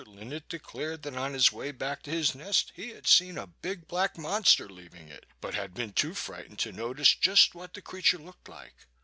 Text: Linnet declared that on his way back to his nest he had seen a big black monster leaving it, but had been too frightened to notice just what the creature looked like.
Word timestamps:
Linnet 0.07 0.49
declared 0.49 1.03
that 1.03 1.15
on 1.15 1.33
his 1.35 1.51
way 1.51 1.71
back 1.71 2.01
to 2.01 2.09
his 2.09 2.33
nest 2.33 2.71
he 2.75 2.89
had 2.89 3.05
seen 3.05 3.37
a 3.37 3.45
big 3.45 3.87
black 3.87 4.17
monster 4.17 4.67
leaving 4.67 5.09
it, 5.09 5.27
but 5.39 5.53
had 5.53 5.75
been 5.75 5.93
too 5.93 6.15
frightened 6.15 6.57
to 6.57 6.71
notice 6.71 7.13
just 7.13 7.53
what 7.53 7.75
the 7.75 7.83
creature 7.83 8.17
looked 8.17 8.49
like. 8.49 8.87